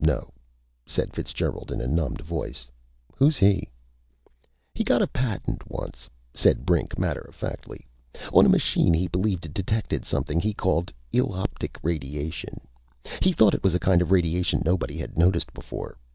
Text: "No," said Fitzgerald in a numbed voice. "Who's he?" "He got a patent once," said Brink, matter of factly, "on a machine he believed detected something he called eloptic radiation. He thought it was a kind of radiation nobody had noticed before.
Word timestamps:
"No," 0.00 0.32
said 0.86 1.12
Fitzgerald 1.12 1.70
in 1.70 1.82
a 1.82 1.86
numbed 1.86 2.22
voice. 2.22 2.66
"Who's 3.18 3.36
he?" 3.36 3.68
"He 4.74 4.82
got 4.82 5.02
a 5.02 5.06
patent 5.06 5.68
once," 5.70 6.08
said 6.32 6.64
Brink, 6.64 6.98
matter 6.98 7.20
of 7.20 7.34
factly, 7.34 7.86
"on 8.32 8.46
a 8.46 8.48
machine 8.48 8.94
he 8.94 9.06
believed 9.06 9.52
detected 9.52 10.06
something 10.06 10.40
he 10.40 10.54
called 10.54 10.94
eloptic 11.12 11.76
radiation. 11.82 12.62
He 13.20 13.32
thought 13.34 13.52
it 13.52 13.62
was 13.62 13.74
a 13.74 13.78
kind 13.78 14.00
of 14.00 14.12
radiation 14.12 14.62
nobody 14.64 14.96
had 14.96 15.18
noticed 15.18 15.52
before. 15.52 15.98